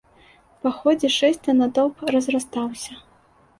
[0.63, 3.01] Па ходзе шэсця натоўп разрастаўся.